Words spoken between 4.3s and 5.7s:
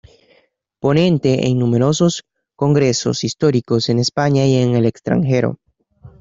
y el extranjero.